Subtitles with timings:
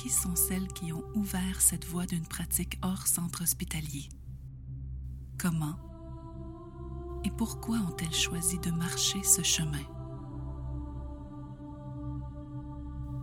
[0.00, 4.08] Qui sont celles qui ont ouvert cette voie d'une pratique hors centre hospitalier?
[5.36, 5.76] Comment
[7.22, 9.84] et pourquoi ont-elles choisi de marcher ce chemin?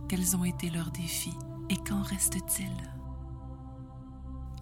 [0.08, 1.34] Quels ont été leurs défis
[1.68, 2.70] et qu'en reste-t-il?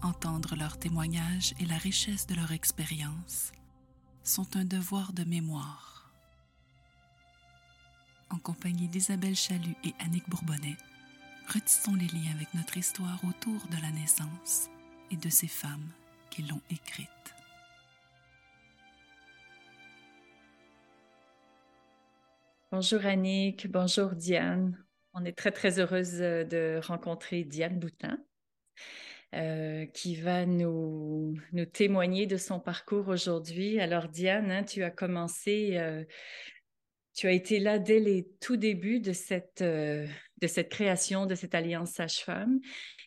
[0.01, 3.51] Entendre leurs témoignages et la richesse de leur expérience
[4.23, 6.11] sont un devoir de mémoire.
[8.31, 10.77] En compagnie d'Isabelle Chalut et Annick Bourbonnais,
[11.47, 14.69] retissons les liens avec notre histoire autour de la naissance
[15.11, 15.89] et de ces femmes
[16.29, 17.07] qui l'ont écrite.
[22.71, 24.77] Bonjour Annick, bonjour Diane.
[25.13, 28.17] On est très très heureuse de rencontrer Diane Boutin.
[29.35, 33.77] Euh, qui va nous, nous, témoigner de son parcours aujourd'hui.
[33.77, 36.05] Alors Diane, hein, tu as commencé, euh,
[37.13, 40.07] tu as été là dès les tout débuts de cette, euh,
[40.39, 42.59] de cette création, de cette alliance sage-femme.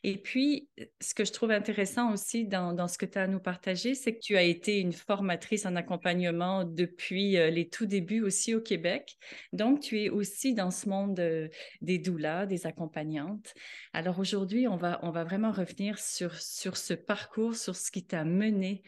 [0.03, 0.69] Et puis,
[1.00, 4.14] ce que je trouve intéressant aussi dans, ce que tu as à nous partager, c'est
[4.14, 8.61] que tu as été une formatrice en accompagnement depuis euh, les tout débuts aussi au
[8.61, 9.17] Québec.
[9.53, 11.48] Donc, tu es aussi dans ce monde euh,
[11.83, 13.53] des doulas, des accompagnantes.
[13.92, 18.06] Alors aujourd'hui, on va, on va vraiment revenir sur, sur ce parcours, sur ce qui
[18.06, 18.83] t'a mené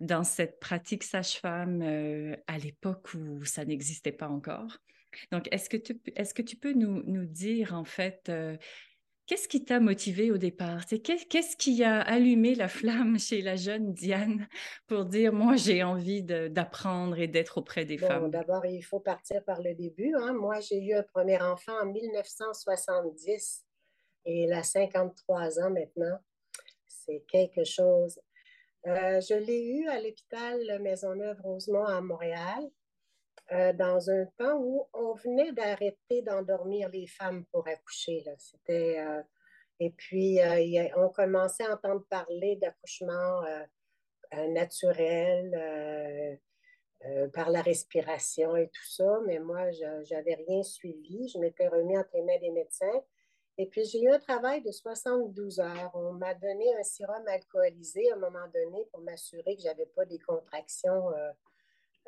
[0.00, 4.78] dans cette pratique sage-femme euh, à l'époque où ça n'existait pas encore.
[5.32, 8.56] Donc, est-ce que tu, est-ce que tu peux nous, nous dire, en fait, euh,
[9.26, 10.84] qu'est-ce qui t'a motivé au départ?
[10.86, 14.48] qu'est-ce qui a allumé la flamme chez la jeune Diane
[14.88, 18.30] pour dire, moi, j'ai envie d'apprendre et d'être auprès des femmes?
[18.30, 20.12] D'abord, il faut partir par le début.
[20.16, 20.32] Hein.
[20.32, 23.64] Moi, j'ai eu un premier enfant en 1970
[24.24, 26.18] et il a 53 ans maintenant.
[26.88, 28.20] C'est quelque chose.
[28.86, 32.70] Euh, je l'ai eu à l'hôpital Maisonneuve-Rosemont à Montréal.
[33.52, 38.24] Euh, dans un temps où on venait d'arrêter d'endormir les femmes pour accoucher.
[38.38, 39.22] C'était, euh,
[39.80, 43.42] et puis, euh, on commençait à entendre parler d'accouchement
[44.50, 46.38] naturel
[47.32, 51.28] par la respiration et tout ça, mais moi, je n'avais rien suivi.
[51.28, 53.02] Je m'étais remis entre les mains des médecins.
[53.58, 55.90] Et puis, j'ai eu un travail de 72 heures.
[55.94, 59.86] On m'a donné un sérum alcoolisé à un moment donné pour m'assurer que je n'avais
[59.86, 61.10] pas des contractions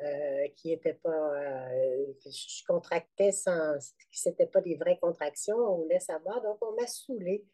[0.03, 1.09] euh, qui n'étaient pas.
[1.09, 3.79] Euh, je contractais sans.
[4.11, 6.41] Ce n'étaient pas des vraies contractions, on voulait savoir.
[6.41, 7.45] Donc, on m'a saoulée.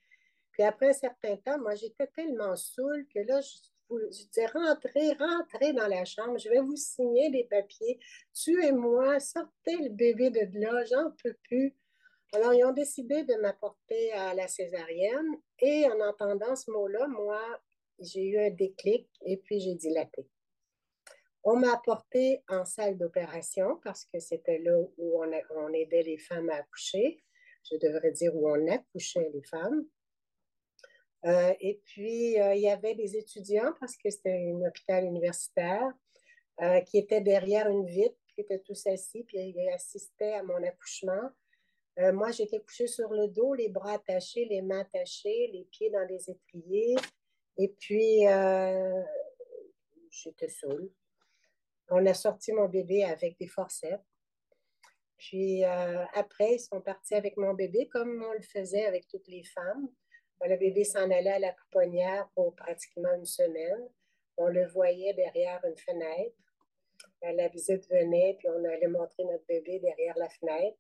[0.52, 5.14] Puis après un certain temps, moi, j'étais tellement saoule que là, je, je disais rentrez,
[5.14, 8.00] rentrez dans la chambre, je vais vous signer des papiers.
[8.34, 11.76] Tuez-moi, sortez le bébé de là, j'en peux plus.
[12.34, 17.42] Alors, ils ont décidé de m'apporter à la césarienne et en entendant ce mot-là, moi,
[18.00, 20.28] j'ai eu un déclic et puis j'ai dilaté.
[21.52, 26.52] On m'a apporté en salle d'opération parce que c'était là où on, aidait les femmes
[26.52, 27.24] à accoucher.
[27.64, 29.84] Je devrais dire où on accouchait les femmes.
[31.26, 35.92] Euh, et puis, euh, il y avait des étudiants parce que c'était un hôpital universitaire
[36.62, 40.62] euh, qui étaient derrière une vitre, qui étaient tous assis, puis ils assistaient à mon
[40.62, 41.32] accouchement.
[41.98, 46.06] moi, j'étais couchée sur le dos, les bras attachés, les mains attachées, les pieds dans
[46.08, 46.96] les étriers.
[47.58, 48.20] Et puis,
[50.12, 50.92] j'étais seule
[51.90, 54.04] on a sorti mon bébé avec des forceps.
[55.18, 59.28] Puis euh, après, ils sont partis avec mon bébé comme on le faisait avec toutes
[59.28, 59.90] les femmes.
[60.42, 63.90] Le bébé s'en allait à la pouponnière pour pratiquement une semaine.
[64.38, 66.36] On le voyait derrière une fenêtre.
[67.26, 70.78] Euh, la visite venait, puis on allait montrer notre bébé derrière la fenêtre.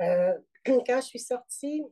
[0.00, 0.38] Euh,
[0.86, 1.84] quand je suis sortie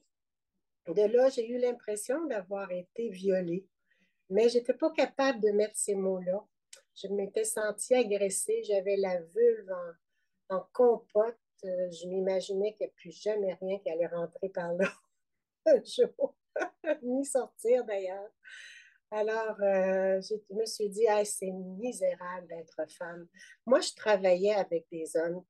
[0.86, 3.66] de là, j'ai eu l'impression d'avoir été violée,
[4.30, 6.42] mais je n'étais pas capable de mettre ces mots-là
[7.00, 9.72] je m'étais sentie agressée, j'avais la vulve
[10.50, 11.36] en, compote.
[11.64, 14.88] Euh, je m'imaginais qu'il n'y a plus jamais rien qui allait rentrer par là
[15.66, 16.36] un jour,
[17.02, 18.30] ni sortir d'ailleurs.
[19.10, 23.26] Alors, euh, je me suis dit, c'est misérable d'être femme.
[23.64, 25.44] Moi, je travaillais avec des hommes.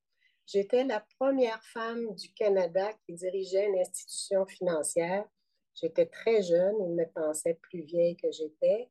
[0.47, 5.27] J'étais la première femme du Canada qui dirigeait une institution financière.
[5.75, 8.89] J'étais très jeune, ils me pensaient plus vieille que j'étais.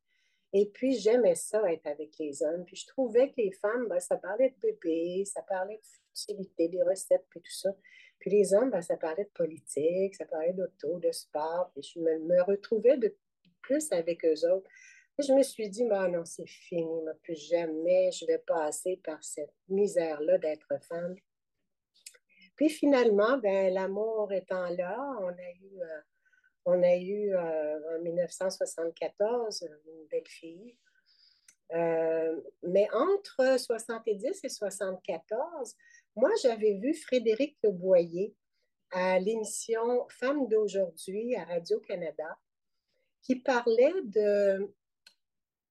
[0.60, 2.66] Et puis, j'aimais ça, être avec les hommes.
[2.66, 6.68] Puis, je trouvais que les femmes, ben, ça parlait de bébé, ça parlait de futilité,
[6.68, 7.70] des recettes, puis tout ça.
[8.18, 11.70] Puis les hommes, ben, ça parlait de politique, ça parlait d'auto, de sport.
[11.74, 13.16] Puis je me, retrouvais de
[13.62, 14.68] plus avec eux autres.
[15.20, 19.24] Et je me suis dit, ben non, c'est fini, plus jamais je vais passer par
[19.24, 21.14] cette misère-là d'être femme.
[22.56, 26.02] Puis finalement, ben, l'amour étant là, on a eu, euh,
[26.68, 30.76] on a eu euh, en 1974 une belle fille.
[31.74, 35.76] Euh, mais entre 70 et 74,
[36.18, 38.36] moi, j'avais vu Frédéric Boyer
[38.92, 42.38] à l'émission Femmes d'aujourd'hui à Radio-Canada
[43.22, 44.74] qui parlait de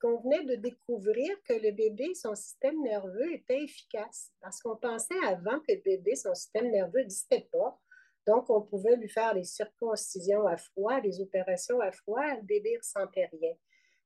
[0.01, 5.25] qu'on venait de découvrir que le bébé, son système nerveux était efficace parce qu'on pensait
[5.25, 7.81] avant que le bébé, son système nerveux n'existait pas.
[8.27, 12.73] Donc, on pouvait lui faire les circoncisions à froid, les opérations à froid, le bébé
[12.73, 13.55] ne ressentait rien.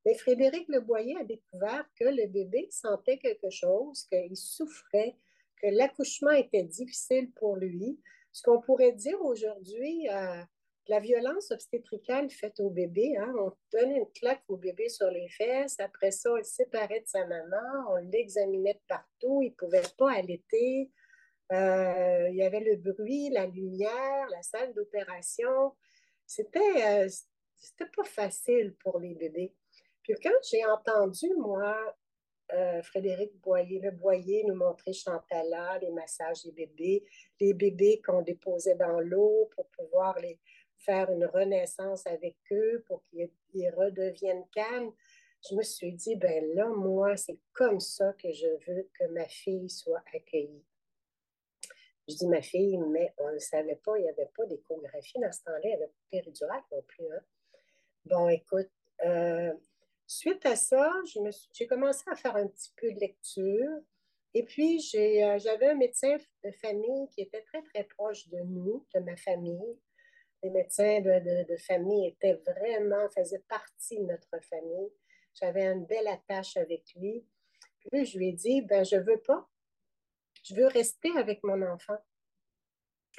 [0.05, 5.17] Mais Frédéric Leboyer a découvert que le bébé sentait quelque chose, qu'il souffrait,
[5.61, 8.01] que l'accouchement était difficile pour lui.
[8.33, 10.43] Ce qu'on pourrait dire aujourd'hui, euh,
[10.89, 15.29] la violence obstétricale faite au bébé, hein, on donnait une claque au bébé sur les
[15.29, 19.55] fesses, après ça, on le séparait de sa maman, on l'examinait de partout, il ne
[19.55, 20.91] pouvait pas allaiter.
[21.53, 25.75] Euh, il y avait le bruit, la lumière, la salle d'opération.
[26.25, 27.09] C'était, euh,
[27.97, 29.53] pas facile pour les bébés.
[30.03, 31.77] Puis quand j'ai entendu, moi,
[32.53, 37.05] euh, Frédéric Boyer, le Boyer nous montrer Chantala, les massages des bébés,
[37.41, 40.39] les bébés qu'on déposait dans l'eau pour pouvoir les
[40.79, 44.93] faire une renaissance avec eux, pour qu'ils redeviennent calmes.
[45.49, 49.27] Je me suis dit, ben là, moi, c'est comme ça que je veux que ma
[49.27, 50.65] fille soit accueillie.
[52.11, 55.33] Je dis ma fille, mais on ne savait pas, il n'y avait pas d'échographie dans
[55.33, 57.07] ce temps-là, il n'y avait pas de péridurale non plus.
[57.13, 57.21] Hein.
[58.05, 58.71] Bon, écoute,
[59.05, 59.53] euh,
[60.13, 60.93] Suite à ça,
[61.53, 63.71] j'ai commencé à faire un petit peu de lecture.
[64.35, 68.85] Et puis, euh, j'avais un médecin de famille qui était très, très proche de nous,
[68.93, 69.79] de ma famille.
[70.43, 74.91] Les médecins de, famille étaient vraiment, faisaient partie de notre famille.
[75.33, 77.25] J'avais une belle attache avec lui.
[77.79, 79.49] Puis, je lui ai dit, ben, je veux pas.
[80.43, 81.99] Je veux rester avec mon enfant.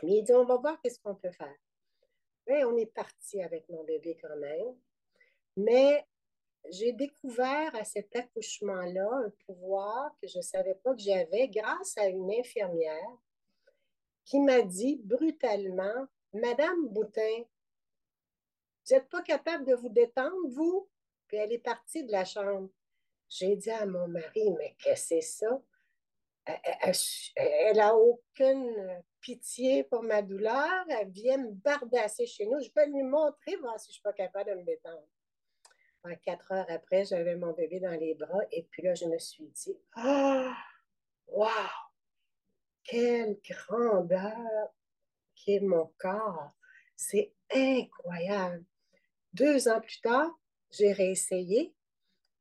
[0.03, 1.55] Mais il dit, on va voir qu'est-ce qu'on peut faire.
[2.47, 4.75] On est parti avec mon bébé quand même.
[5.55, 6.05] Mais
[6.69, 11.97] j'ai découvert à cet accouchement-là un pouvoir que je ne savais pas que j'avais grâce
[11.97, 13.17] à une infirmière
[14.25, 17.43] qui m'a dit brutalement, Madame Boutin,
[18.85, 20.89] vous n'êtes pas capable de vous détendre, vous?
[21.27, 22.69] Puis elle est partie de la chambre.
[23.29, 25.61] J'ai dit à mon mari, mais qu'est-ce que c'est ça?
[27.35, 30.85] Elle n'a aucune pitié pour ma douleur.
[30.89, 32.59] Elle vient me bardasser chez nous.
[32.61, 35.07] Je peux lui montrer, voir si je ne suis pas capable de me détendre
[36.23, 39.47] quatre heures après, j'avais mon bébé dans les bras et puis là, je me suis
[39.47, 40.55] dit, ah,
[41.27, 41.47] wow,
[42.83, 44.69] quelle grandeur
[45.35, 46.51] qui est mon corps.
[46.95, 48.63] C'est incroyable.
[49.33, 50.29] Deux ans plus tard,
[50.71, 51.73] j'ai réessayé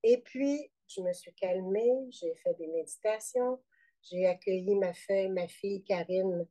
[0.03, 3.63] et puis je me suis calmée, j'ai fait des méditations,
[4.03, 4.93] j'ai accueilli ma
[5.29, 6.47] ma fille Karine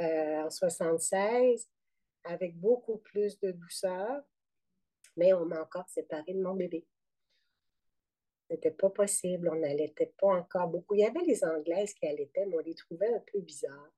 [0.00, 1.68] euh, en 76
[2.24, 4.22] avec beaucoup plus de douceur
[5.16, 6.86] mais on m'a encore séparé de mon bébé.
[8.48, 10.94] C'était pas possible, on n'allaitait pas encore beaucoup.
[10.94, 13.92] Il y avait les Anglaises qui allaitaient, mais on les trouvait un peu bizarres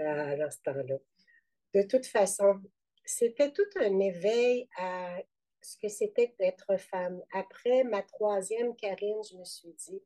[0.00, 0.96] euh, dans ce temps-là.
[1.72, 2.60] De toute façon,
[3.04, 5.18] c'était tout un éveil à
[5.60, 7.22] ce que c'était d'être femme.
[7.32, 10.02] Après ma troisième Karine, je me suis dit,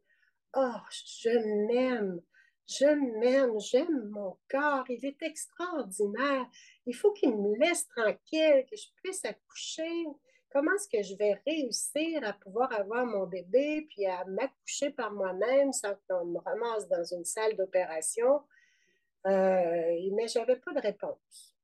[0.59, 1.31] oh, je
[1.67, 2.21] m'aime,
[2.67, 2.87] je
[3.19, 6.47] m'aime, j'aime mon corps, il est extraordinaire.
[6.87, 10.07] Il faut qu'il me laisse tranquille, que je puisse accoucher.
[10.51, 15.13] Comment est-ce que je vais réussir à pouvoir avoir mon bébé puis à m'accoucher par
[15.13, 18.43] moi-même sans qu'on me ramasse dans une salle d'opération?
[19.27, 21.55] Euh, mais je n'avais pas de réponse.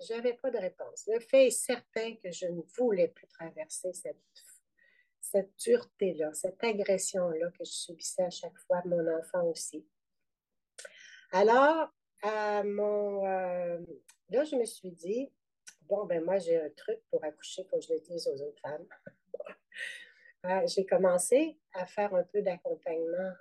[0.00, 1.08] Je n'avais pas de réponse.
[1.08, 4.16] Le fait est certain que je ne voulais plus traverser cette,
[5.30, 9.86] cette dureté-là, cette agression-là que je subissais à chaque fois, mon enfant aussi.
[11.32, 11.92] Alors,
[12.64, 13.78] mon, euh,
[14.30, 15.30] là, je me suis dit,
[15.82, 18.86] bon, ben moi, j'ai un truc pour accoucher, que je le dise aux autres femmes.
[20.44, 23.32] Euh, j'ai commencé à faire un peu d'accompagnement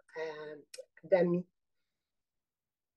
[1.03, 1.45] d'amis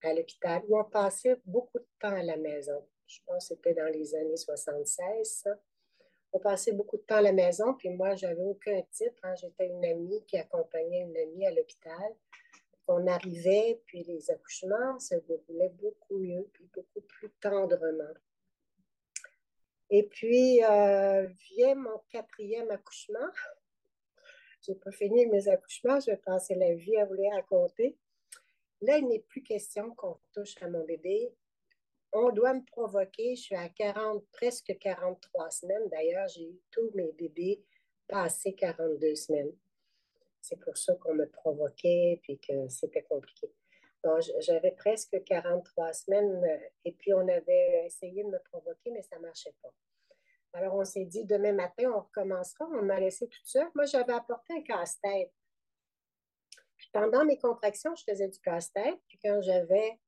[0.01, 2.83] à l'hôpital où on passait beaucoup de temps à la maison.
[3.05, 5.47] Je pense que c'était dans les années 76,
[6.33, 9.19] On passait beaucoup de temps à la maison, puis moi, j'avais aucun titre.
[9.23, 9.35] Hein.
[9.35, 12.15] J'étais une amie qui accompagnait une amie à l'hôpital
[12.91, 18.13] on arrivait, puis les accouchements se déroulaient beaucoup mieux, puis beaucoup plus tendrement.
[19.89, 23.29] Et puis, euh, vient mon quatrième accouchement.
[24.61, 27.97] j'ai pas fini mes accouchements, je vais passer la vie à vous les raconter.
[28.81, 31.33] Là, il n'est plus question qu'on touche à mon bébé.
[32.13, 33.35] On doit me provoquer.
[33.35, 35.87] Je suis à 40, presque 43 semaines.
[35.89, 37.63] D'ailleurs, j'ai eu tous mes bébés
[38.07, 39.53] passés 42 semaines.
[40.41, 43.53] C'est pour ça qu'on me provoquait puis que c'était compliqué.
[44.39, 49.17] J'avais presque 43 semaines euh, et puis on avait essayé de me provoquer, mais ça
[49.17, 49.71] ne marchait pas.
[50.53, 52.65] Alors, on s'est dit, demain matin, on recommencera.
[52.73, 53.69] On m'a laissé toute seule.
[53.73, 55.31] Moi, j'avais apporté un casse-tête.
[56.77, 58.99] Puis pendant mes contractions, je faisais du casse-tête.
[59.07, 59.99] Puis quand j'avais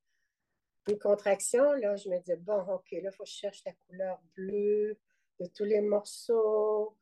[0.87, 3.73] une contraction, là, je me disais, bon, OK, là, il faut que je cherche la
[3.87, 4.97] couleur bleue
[5.39, 6.97] de tous les morceaux.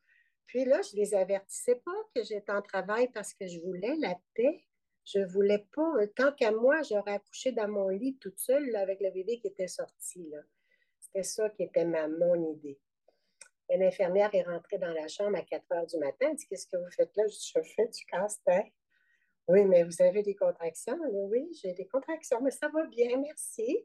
[0.46, 4.16] Puis là, je les avertissais pas que j'étais en travail parce que je voulais la
[4.34, 4.64] paix.
[5.04, 9.10] Je voulais pas, tant qu'à moi, j'aurais accouché dans mon lit toute seule avec le
[9.10, 10.32] bébé qui était sorti.
[11.00, 12.78] C'était ça qui était ma, mon idée.
[13.68, 16.28] Une infirmière est rentrée dans la chambre à 4 heures du matin.
[16.30, 17.26] Elle dit Qu'est-ce que vous faites là?
[17.26, 18.72] Je dis Je fais du casse-tête.
[19.48, 23.84] Oui, mais vous avez des contractions Oui, j'ai des contractions, mais ça va bien, merci.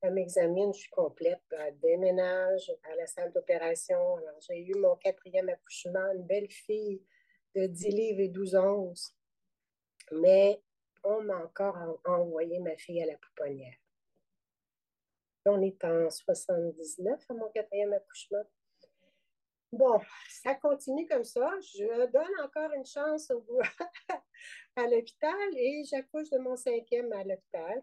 [0.00, 1.42] Elle m'examine, je suis complète,
[1.82, 4.16] déménage à la salle d'opération.
[4.16, 7.02] Alors, j'ai eu mon quatrième accouchement, une belle fille
[7.54, 9.16] de 10 livres et 12 onces.
[10.12, 10.60] Mais
[11.02, 13.76] on m'a encore envoyé ma fille à la pouponnière.
[15.46, 18.44] On est en 79 à mon quatrième accouchement.
[19.74, 19.98] Bon,
[20.30, 21.50] ça continue comme ça.
[21.60, 23.44] Je donne encore une chance au,
[24.76, 27.82] à l'hôpital et j'accouche de mon cinquième à l'hôpital.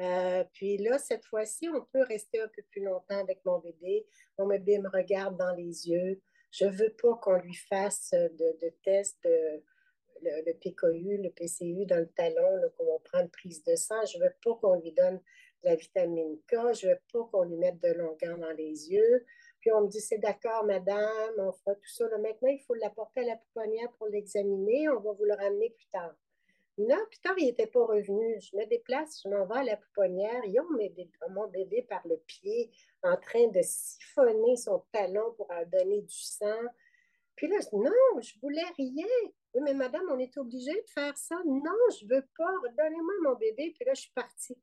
[0.00, 4.06] Euh, puis là, cette fois-ci, on peut rester un peu plus longtemps avec mon bébé.
[4.38, 6.22] Mon bébé me regarde dans les yeux.
[6.50, 9.62] Je ne veux pas qu'on lui fasse de, de tests, de,
[10.22, 14.02] le, PKU, le PCU dans le talon, qu'on prend une prise de sang.
[14.06, 16.72] Je ne veux pas qu'on lui donne de la vitamine K.
[16.72, 19.26] Je ne veux pas qu'on lui mette de longueur dans les yeux.
[19.66, 22.04] Puis on me dit, c'est d'accord, madame, on fera tout ça.
[22.18, 24.88] maintenant, il faut l'apporter à la pouponnière pour l'examiner.
[24.90, 26.14] On va vous le ramener plus tard.
[26.78, 28.40] Non, plus tard, il n'était pas revenu.
[28.40, 30.40] Je me déplace, je m'en vais à la pouponnière.
[30.44, 30.68] Ils ont
[31.30, 32.70] mon bébé par le pied
[33.02, 36.62] en train de siphonner son talon pour donner du sang.
[37.34, 39.04] Puis là, non, je voulais rien.
[39.54, 41.42] Oui, mais madame, on est obligé de faire ça.
[41.44, 42.52] Non, je veux pas.
[42.78, 43.74] Donnez-moi mon bébé.
[43.74, 44.56] Puis là, je suis partie.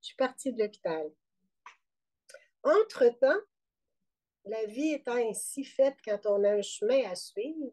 [0.00, 1.08] Je suis partie de l'hôpital.
[2.64, 3.38] Entre-temps,
[4.44, 7.72] la vie étant ainsi faite quand on a un chemin à suivre,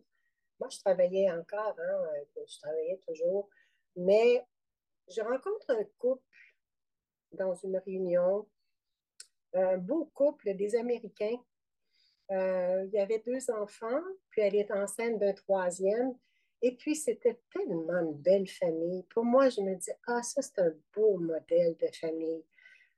[0.59, 2.05] moi, je travaillais encore, hein,
[2.37, 3.49] euh, je travaillais toujours,
[3.95, 4.43] mais
[5.07, 6.23] je rencontre un couple
[7.31, 8.47] dans une réunion,
[9.53, 11.37] un beau couple des Américains.
[12.31, 16.17] Euh, il y avait deux enfants, puis elle est enceinte d'un troisième.
[16.61, 19.03] Et puis, c'était tellement une belle famille.
[19.03, 22.43] Pour moi, je me dis, ah, ça, c'est un beau modèle de famille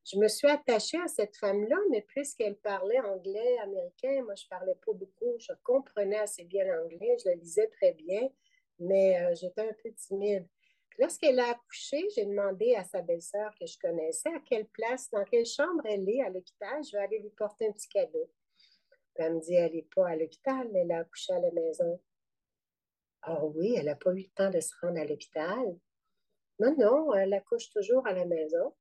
[0.05, 4.49] je me suis attachée à cette femme-là, mais puisqu'elle parlait anglais américain, moi, je ne
[4.49, 5.35] parlais pas beaucoup.
[5.39, 8.29] Je comprenais assez bien l'anglais, je le lisais très bien,
[8.79, 10.47] mais euh, j'étais un peu timide.
[10.97, 15.23] Lorsqu'elle a accouché, j'ai demandé à sa belle-sœur que je connaissais à quelle place, dans
[15.23, 16.83] quelle chambre elle est à l'hôpital.
[16.83, 18.29] Je vais aller lui porter un petit cadeau.
[19.15, 22.01] elle me dit, elle n'est pas à l'hôpital, elle a accouché à la maison.
[23.21, 25.77] Ah oui, elle n'a pas eu le temps de se rendre à l'hôpital.
[26.59, 28.73] Non, non, elle accouche toujours à la maison.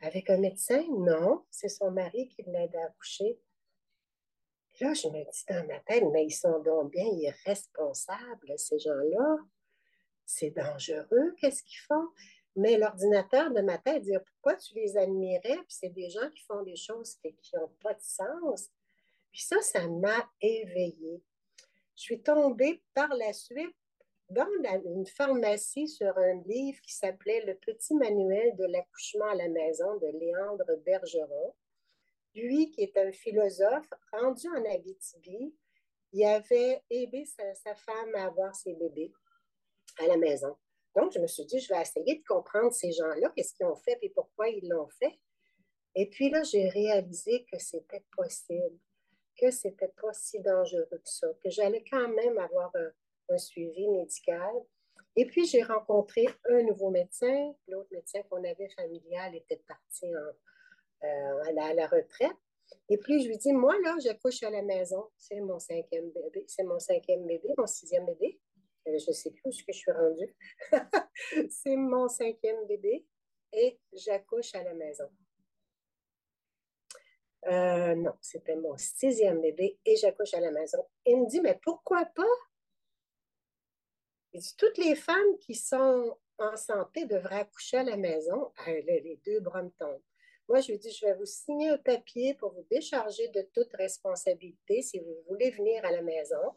[0.00, 0.84] Avec un médecin?
[0.90, 3.38] Non, c'est son mari qui l'aide à accoucher.
[4.80, 9.38] Là, je me dis dans ma tête, mais ils sont donc bien irresponsables, ces gens-là.
[10.24, 12.08] C'est dangereux, qu'est-ce qu'ils font?
[12.54, 15.56] Mais l'ordinateur de ma tête dit pourquoi tu les admirais?
[15.56, 18.70] Puis c'est des gens qui font des choses qui n'ont pas de sens.
[19.32, 21.22] Puis ça, ça m'a éveillée.
[21.96, 23.76] Je suis tombée par la suite
[24.30, 29.48] dans une pharmacie sur un livre qui s'appelait Le petit manuel de l'accouchement à la
[29.48, 31.54] maison de Léandre Bergeron.
[32.34, 35.54] Lui, qui est un philosophe, rendu en Abitibi,
[36.12, 39.12] il avait aidé sa, femme à avoir ses bébés
[39.98, 40.56] à la maison.
[40.94, 43.76] Donc, je me suis dit, je vais essayer de comprendre ces gens-là, qu'est-ce qu'ils ont
[43.76, 45.18] fait et pourquoi ils l'ont fait.
[45.94, 48.78] Et puis là, j'ai réalisé que c'était possible,
[49.36, 52.90] que c'était pas si dangereux que ça, que j'allais quand même avoir un,
[53.28, 54.52] un suivi médical.
[55.16, 57.52] Et puis, j'ai rencontré un nouveau médecin.
[57.66, 62.36] L'autre médecin qu'on avait familial était parti euh, à, la, retraite.
[62.88, 65.10] Et puis, je lui dis, moi, là, j'accouche à la maison.
[65.16, 66.44] C'est mon cinquième bébé.
[66.46, 68.38] C'est mon cinquième bébé, mon sixième bébé.
[68.86, 70.36] Euh, je ne sais plus où je suis rendue.
[71.50, 73.04] c'est mon cinquième bébé
[73.52, 75.08] et j'accouche à la maison.
[77.46, 80.84] Euh, non, c'était mon sixième bébé et j'accouche à la maison.
[81.06, 82.22] Il me dit, mais pourquoi pas?
[84.32, 88.52] Il dit, toutes les femmes qui sont en santé devraient accoucher à la maison.
[88.58, 90.02] Ah, les deux bras me tombent.
[90.48, 93.70] Moi, je lui dis, je vais vous signer un papier pour vous décharger de toute
[93.74, 96.56] responsabilité si vous voulez venir à la maison.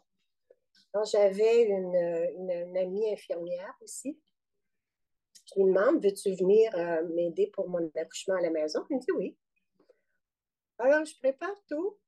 [1.04, 4.18] j'avais une, amie infirmière aussi.
[5.44, 8.82] Je lui demande Veux-tu venir euh, m'aider pour mon accouchement à la maison?
[8.88, 9.36] Elle me dit Oui.
[10.78, 11.98] Alors, je prépare tout.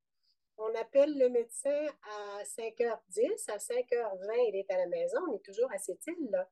[0.57, 3.51] On appelle le médecin à 5h10.
[3.51, 5.19] À 5h20, il est à la maison.
[5.29, 6.49] On est toujours à cette île-là.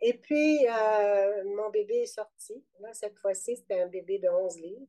[0.00, 2.64] Et puis, euh, mon bébé est sorti.
[2.80, 4.86] Là, cette fois-ci, c'était un bébé de 11 livres.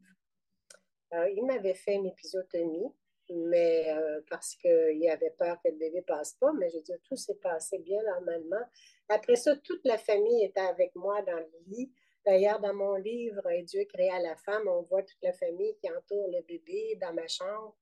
[1.13, 2.93] Euh, il m'avait fait une épisiotomie,
[3.29, 6.53] mais euh, parce qu'il avait peur que le bébé ne passe pas.
[6.53, 8.63] Mais je veux dire, tout s'est passé bien normalement.
[9.09, 11.91] Après ça, toute la famille était avec moi dans le lit.
[12.25, 16.27] D'ailleurs, dans mon livre Dieu créa la femme, on voit toute la famille qui entoure
[16.27, 17.75] le bébé dans ma chambre.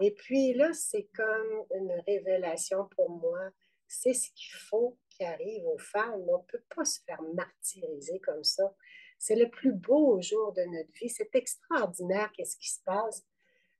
[0.00, 3.50] Et puis là, c'est comme une révélation pour moi.
[3.86, 6.24] C'est ce qu'il faut qui arrive aux femmes.
[6.28, 8.74] On ne peut pas se faire martyriser comme ça.
[9.18, 11.08] C'est le plus beau jour de notre vie.
[11.08, 13.24] C'est extraordinaire qu'est-ce qui se passe.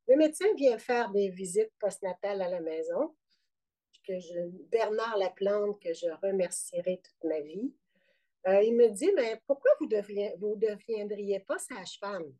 [0.06, 3.16] Le médecin vient faire des visites postnatales à la maison.
[4.06, 4.12] Que
[4.70, 7.74] Bernard Laplante, que je remercierai toute ma vie.
[8.46, 12.34] Euh, il me dit, mais pourquoi vous ne vous deviendriez pas sage-femme?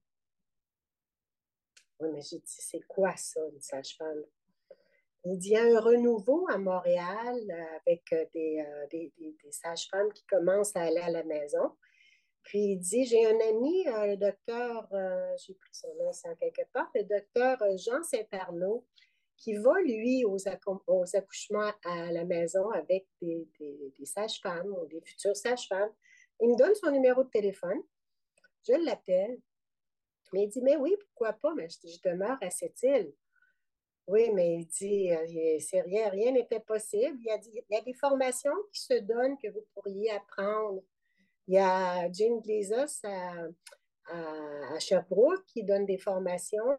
[2.00, 4.24] Oui, mais j'ai dit, c'est quoi ça, une sage-femme?
[5.24, 9.52] Il dit, il y a un renouveau à Montréal euh, avec euh, des, des, des,
[9.52, 11.72] sages-femmes qui commencent à aller à la maison.
[12.42, 14.86] Puis il dit, j'ai un ami, le docteur,
[15.38, 18.84] j'ai pris son nom sans quelque part, le docteur Jean Saint-Arnaud,
[19.38, 20.36] qui va, lui, aux,
[20.86, 25.90] aux, accouchements à la maison avec des, des sages-femmes ou des futures sages-femmes.
[26.40, 27.82] Il me donne son numéro de téléphone.
[28.66, 29.38] Je l'appelle.
[30.34, 31.54] Mais il dit, mais oui, pourquoi pas?
[31.54, 33.14] Mais je, demeure à cette île.
[34.08, 37.16] Oui, mais il dit, euh, c'est rien, rien n'était possible.
[37.20, 40.82] Il y, a, des formations qui se donnent que vous pourriez apprendre.
[41.46, 46.76] Il y a Jane Glazos à, Sherbrooke qui donne des formations.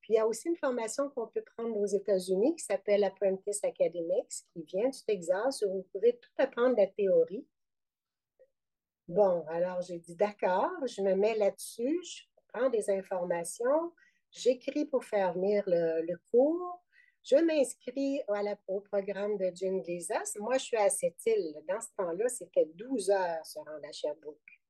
[0.00, 3.62] Puis il y a aussi une formation qu'on peut prendre aux États-Unis qui s'appelle Apprentice
[3.62, 7.46] Academics, qui vient du Texas, où vous pouvez tout apprendre la théorie.
[9.06, 13.92] Bon, alors j'ai dit d'accord, je me mets là-dessus, prends des informations,
[14.30, 16.82] j'écris pour faire venir le, cours,
[17.22, 18.20] je m'inscris
[18.66, 20.34] au programme de Jim Glizas.
[20.38, 21.54] Moi, je suis à cette île.
[21.68, 24.60] Dans ce temps-là, c'était 12 heures se rendre à Sherbrooke.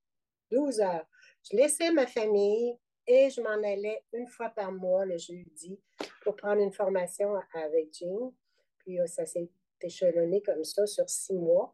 [0.51, 1.05] 12 heures.
[1.49, 2.77] Je laissais ma famille
[3.07, 5.79] et je m'en allais une fois par mois le jeudi
[6.21, 8.33] pour prendre une formation avec Jim.
[8.79, 9.49] Puis euh, ça s'est
[9.81, 11.73] échelonné comme ça sur six mois.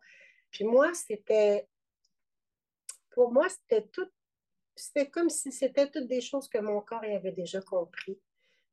[0.51, 1.67] Puis moi, c'était
[3.15, 4.09] pour moi, c'était tout,
[4.75, 8.19] c'était comme si c'était toutes des choses que mon corps avait déjà compris.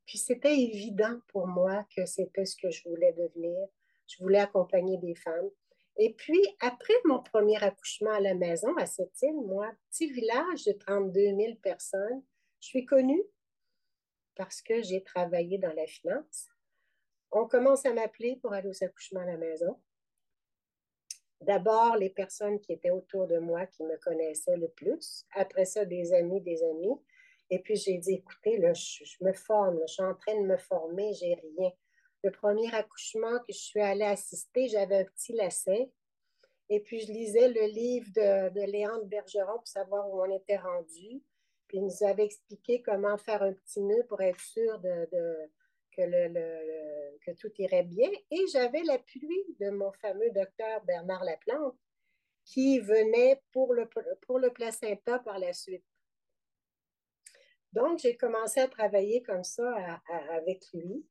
[0.07, 3.69] Puis c'était évident pour moi que c'était ce que je voulais devenir.
[4.09, 5.51] Je voulais accompagner des femmes.
[5.97, 10.65] Et puis, après mon premier accouchement à la maison, à cette île, moi, petit village
[10.65, 12.23] de 32 000 personnes,
[12.61, 13.23] je suis connue
[14.35, 16.49] parce que j'ai travaillé dans la finance.
[17.31, 19.79] On commence à m'appeler pour aller aux accouchements à la maison
[21.43, 25.85] d'abord les personnes qui étaient autour de moi qui me connaissaient le plus, après ça
[25.85, 26.95] des amis, des amis.
[27.51, 30.57] Et puis j'ai dit, écoutez, là, je, me forme, je suis en train de me
[30.57, 31.71] former, j'ai rien.
[32.25, 35.91] Le premier accouchement que je suis allée assister, j'avais un petit lacet.
[36.69, 40.57] Et puis je lisais le livre de, de Léandre Bergeron pour savoir où on était
[40.57, 41.23] rendu.
[41.67, 45.09] Puis il nous avait expliqué comment faire un petit nœud pour être sûr de
[45.97, 48.11] que, tout irait bien.
[48.31, 49.29] Et j'avais l'appui
[49.61, 51.77] de mon fameux docteur Bernard Laplante
[52.45, 53.89] qui venait pour le,
[54.27, 55.85] pour le placenta par la suite.
[57.73, 60.01] Donc, j'ai commencé à travailler comme ça
[60.31, 61.07] avec lui.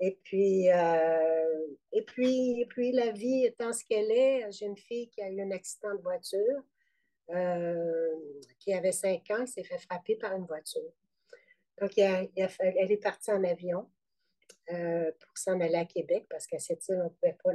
[0.00, 4.76] Et puis, euh, et, puis, et puis, la vie étant ce qu'elle est, j'ai une
[4.76, 6.62] fille qui a eu un accident de voiture,
[7.30, 8.14] euh,
[8.58, 10.92] qui avait cinq ans, s'est fait frapper par une voiture.
[11.80, 13.88] Donc, elle est partie en avion.
[14.70, 17.52] Euh, pour s'en aller à Québec parce qu'à cette île, on ne pouvait pas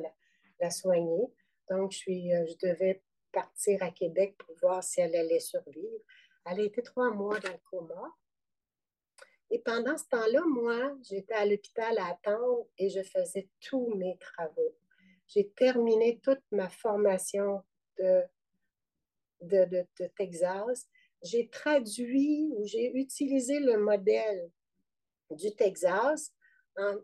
[0.60, 1.26] la, soigner.
[1.68, 6.04] Donc, euh, je devais partir à Québec pour voir si elle allait survivre.
[6.46, 8.16] Elle a été trois mois dans le coma.
[9.50, 14.16] Et pendant ce temps-là, moi, j'étais à l'hôpital à attendre et je faisais tous mes
[14.20, 14.76] travaux.
[15.28, 17.64] J'ai terminé toute ma formation
[17.98, 18.22] de,
[19.42, 20.88] de Texas.
[21.24, 24.52] J'ai traduit ou j'ai utilisé le modèle
[25.32, 26.34] du Texas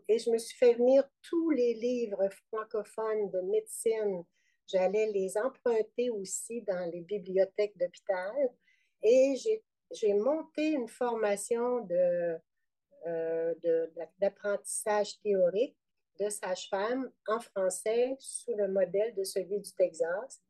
[0.08, 4.24] et je me suis fait venir tous les livres francophones de médecine.
[4.66, 8.34] J'allais les emprunter aussi dans les bibliothèques d'hôpital.
[9.02, 9.34] Et
[9.92, 11.86] j'ai monté une formation
[13.06, 13.54] euh,
[14.18, 15.76] d'apprentissage théorique
[16.18, 20.42] de sage-femme en français sous le modèle de celui du Texas.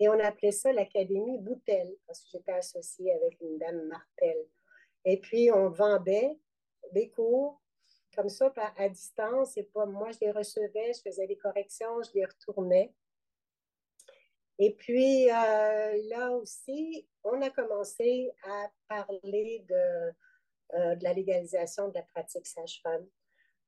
[0.00, 4.46] Et on appelait ça l'Académie Boutel, parce que j'étais associée avec une dame Martel.
[5.04, 6.38] Et puis, on vendait
[6.92, 7.60] des cours
[8.18, 9.56] comme ça, à distance.
[9.56, 12.92] Et pas, moi, je les recevais, je faisais des corrections, je les retournais.
[14.58, 20.12] Et puis, euh, là aussi, on a commencé à parler de,
[20.74, 23.06] euh, de la légalisation de la pratique sage-femme.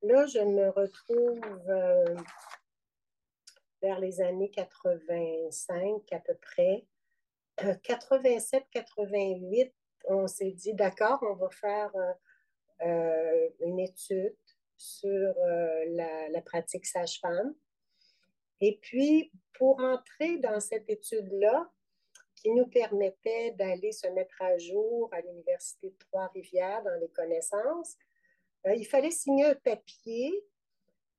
[0.03, 2.17] Là, je me retrouve euh,
[3.81, 6.85] vers les années 85 à peu près.
[7.57, 9.73] 87-88,
[10.09, 11.93] on s'est dit, d'accord, on va faire
[12.81, 14.37] une étude
[14.77, 15.35] sur
[15.89, 17.55] la, la pratique sage-femme.
[18.61, 21.71] Et puis, pour entrer dans cette étude-là,
[22.41, 27.99] qui nous permettait d'aller se mettre à jour à l'Université de Trois-Rivières dans les connaissances,
[28.67, 30.33] euh, il fallait signer un papier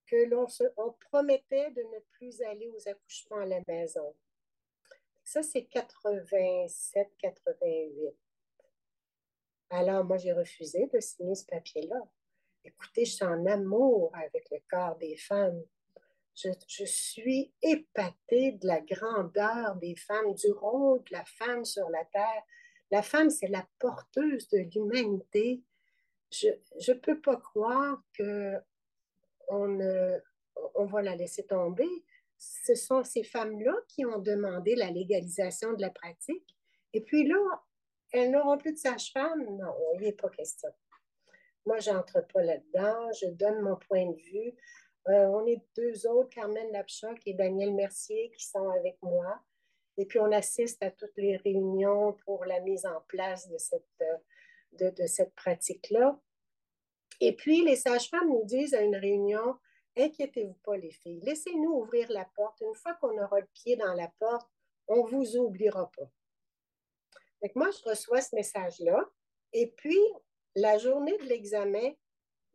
[0.08, 0.48] que l'on
[0.78, 4.16] on promettait de ne plus aller aux accouchements à la maison.
[5.24, 8.16] Ça, c'est 87-88.
[9.74, 11.96] Alors, moi, j'ai refusé de signer ce papier-là.
[12.66, 15.64] Écoutez, je suis en amour avec le corps des femmes.
[16.36, 22.04] Je, suis épatée de la grandeur des femmes, du rôle de la femme sur la
[22.06, 22.44] terre.
[22.92, 25.64] La femme, c'est la porteuse de l'humanité.
[26.32, 28.58] Je ne peux pas croire que
[29.48, 31.90] on, va la laisser tomber.
[32.38, 36.58] Ce sont ces femmes-là qui ont demandé la légalisation de la pratique.
[36.94, 37.38] Et puis là,
[38.12, 39.44] elles n'auront plus de sage-femme?
[39.58, 40.70] Non, il n'est pas question.
[41.66, 43.12] Moi, je n'entre pas là-dedans.
[43.14, 44.54] Je donne mon point de vue.
[45.08, 49.40] Euh, on est deux autres, Carmen Lapchoc et Daniel Mercier, qui sont avec moi.
[49.98, 53.84] Et puis, on assiste à toutes les réunions pour la mise en place de cette,
[54.02, 56.20] euh, de, cette pratique-là.
[57.20, 59.58] Et puis, les sages-femmes nous disent à une réunion,
[59.98, 62.62] inquiétez-vous pas, les filles, laissez-nous ouvrir la porte.
[62.62, 64.50] Une fois qu'on aura le pied dans la porte,
[64.88, 66.10] on ne vous oubliera pas.
[67.42, 69.04] Donc, moi, je reçois ce message-là.
[69.54, 70.00] Et puis,
[70.56, 71.92] la journée de l'examen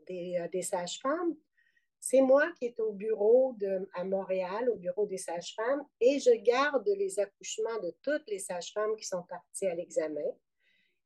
[0.06, 1.36] des, euh, sages-femmes,
[1.98, 3.56] c'est moi qui est au bureau
[3.94, 8.94] à Montréal, au bureau des sages-femmes, et je garde les accouchements de toutes les sages-femmes
[8.96, 10.30] qui sont parties à l'examen.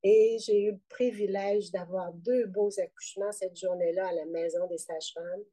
[0.02, 4.78] Et j'ai eu le privilège d'avoir deux beaux accouchements cette journée-là à la maison des
[4.78, 5.44] sages-femmes.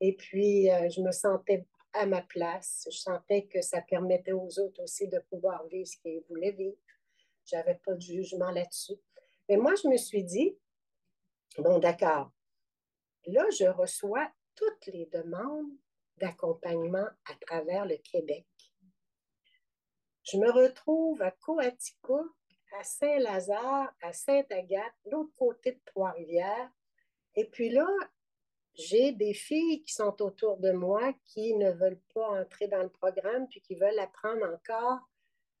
[0.00, 2.88] Et puis, euh, je me sentais à ma place.
[2.90, 6.76] Je sentais que ça permettait aux autres aussi de pouvoir vivre ce qu'ils voulaient vivre.
[7.44, 8.96] Je n'avais pas de jugement là-dessus.
[9.48, 10.56] Mais moi, je me suis dit,
[11.58, 12.30] bon, d'accord,
[13.26, 15.70] là, je reçois toutes les demandes
[16.18, 18.46] d'accompagnement à travers le Québec.
[20.24, 22.30] Je me retrouve à Coaticook,
[22.78, 26.70] à Saint-Lazare, à Sainte-Agathe, l'autre côté de Trois-Rivières.
[27.34, 27.88] Et puis là,
[28.74, 32.88] j'ai des filles qui sont autour de moi qui ne veulent pas entrer dans le
[32.88, 35.00] programme puis qui veulent apprendre encore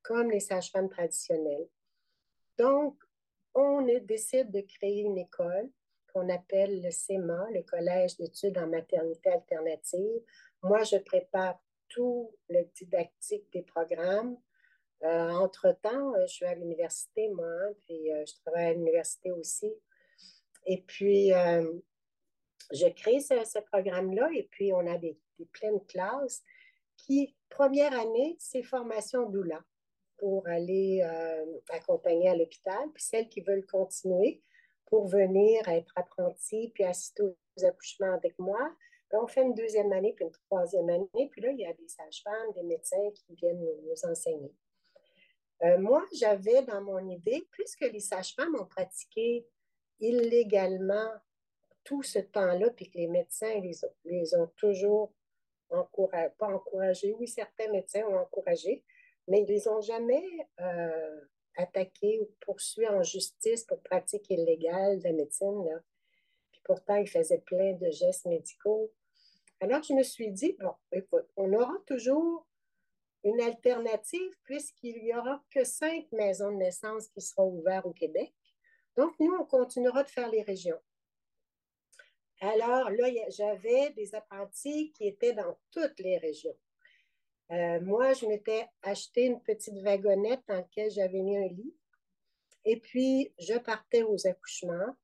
[0.02, 1.68] comme les sages-femmes traditionnelles.
[2.58, 2.96] Donc,
[3.54, 5.70] on décide de créer une école
[6.12, 10.20] qu'on appelle le CEMA, le Collège d'études en maternité alternative.
[10.62, 14.36] Moi, je prépare tout le didactique des programmes.
[15.02, 19.32] Euh, entre-temps, euh, je suis à l'université, moi, hein, puis euh, je travaille à l'université
[19.32, 19.72] aussi.
[20.64, 26.44] Et puis, je crée ce, programme-là et puis on a des, des, pleines classes
[26.96, 29.64] qui, première année, c'est formation doula
[30.22, 31.02] pour aller
[31.70, 32.88] accompagner à l'hôpital.
[32.94, 34.40] Puis celles qui veulent continuer,
[34.92, 38.76] pour venir être apprenti puis assister aux accouchements avec moi.
[39.12, 41.30] on fait une deuxième année puis une troisième année.
[41.30, 44.52] Puis là, il y a des sages-femmes, des médecins qui viennent nous, enseigner.
[45.62, 49.46] Euh, moi, j'avais dans mon idée, puisque les sages-femmes ont pratiqué
[49.98, 51.10] illégalement
[51.84, 55.10] tout ce temps-là, puis que les médecins les, ont, les ont toujours
[55.70, 58.84] encouragés, pas encouragés, oui, certains médecins ont encouragé,
[59.28, 60.24] mais ils ne les ont jamais
[60.60, 61.20] euh,
[61.56, 65.82] attaqué ou poursuivi en justice pour pratique illégale de médecine.
[66.64, 68.92] Pourtant, il faisait plein de gestes médicaux.
[69.60, 72.46] Alors, je me suis dit, bon, écoute, on aura toujours
[73.24, 78.32] une alternative puisqu'il n'y aura que cinq maisons de naissance qui seront ouvertes au Québec.
[78.96, 80.80] Donc, nous, on continuera de faire les régions.
[82.40, 86.56] Alors, là, j'avais des apprentis qui étaient dans toutes les régions.
[87.52, 91.74] Euh, moi, je m'étais acheté une petite wagonnette dans laquelle j'avais mis un lit.
[92.64, 94.96] Et puis, je partais aux accouchements.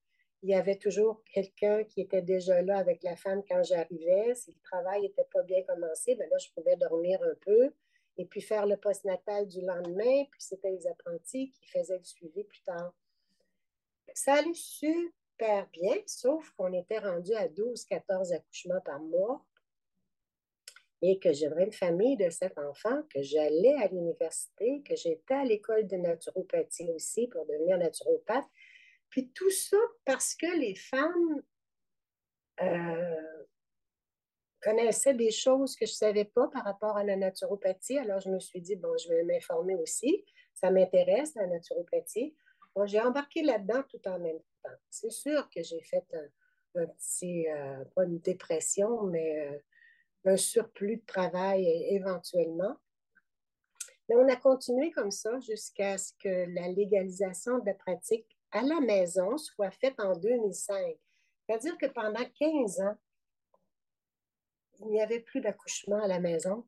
[0.43, 4.35] Il y avait toujours quelqu'un qui était déjà là avec la femme quand j'arrivais.
[4.35, 7.75] Si le travail n'était pas bien commencé, bien là, je pouvais dormir un peu
[8.17, 10.25] et puis faire le postnatal du lendemain.
[10.31, 12.95] Puis, c'était les apprentis qui faisaient le suivi plus tard.
[14.15, 19.45] Ça allait super bien, sauf qu'on était rendu à 12-14 accouchements par mois
[21.01, 25.45] et que j'avais une famille de sept enfants, que j'allais à l'université, que j'étais à
[25.45, 28.47] l'école de naturopathie aussi pour devenir naturopathe.
[29.11, 31.43] Puis tout ça parce que les femmes
[32.61, 33.45] euh,
[34.61, 37.99] connaissais des choses que je ne savais pas par rapport à la naturopathie.
[37.99, 40.25] Alors, je me suis dit, bon, je vais m'informer aussi.
[40.55, 42.35] Ça m'intéresse, la naturopathie.
[42.75, 44.77] Bon, j'ai embarqué là-dedans tout en même temps.
[44.91, 46.05] C'est sûr que j'ai fait
[46.75, 49.59] un, petit, euh, pas une dépression, mais euh,
[50.25, 52.77] un surplus de travail éventuellement.
[54.09, 58.63] Mais on a continué comme ça jusqu'à ce que la légalisation de la pratique à
[58.63, 60.97] la maison soit faite en 2005.
[61.47, 62.97] C'est-à-dire que pendant 15 ans,
[64.81, 66.67] il n'y avait plus d'accouchement à la maison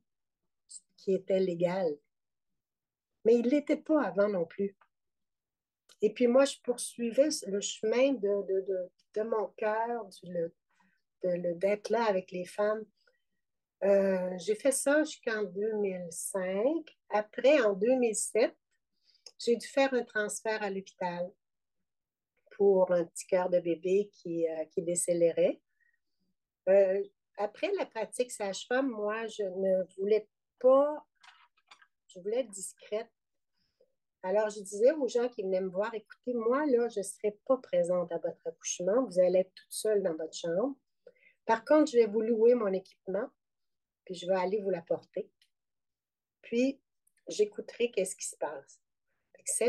[0.96, 1.96] qui était légal.
[3.24, 4.76] Mais il ne l'était pas avant non plus.
[6.02, 10.08] Et puis moi, je poursuivais le chemin de, mon cœur,
[11.22, 12.84] d'être là avec les femmes.
[13.82, 16.84] Euh, j'ai fait ça jusqu'en 2005.
[17.10, 18.54] Après, en 2007,
[19.38, 21.30] j'ai dû faire un transfert à l'hôpital
[22.56, 25.60] pour un petit cœur de bébé qui, euh, qui décélérait.
[26.68, 27.02] Euh,
[27.38, 31.06] après la pratique sage-femme, moi, je ne voulais pas,
[32.08, 33.08] je voulais être discrète.
[34.22, 37.38] Alors, je disais aux gens qui venaient me voir, écoutez, moi, là, je ne serai
[37.46, 39.06] pas présente à votre accouchement.
[39.06, 40.76] Vous allez être toute seule dans votre chambre.
[41.46, 43.26] Par contre, je vais vous louer mon équipement,
[44.10, 45.30] puis je vais aller vous l'apporter.
[46.42, 46.80] Puis,
[47.28, 48.80] j'écouterai qu'est-ce qui se passe.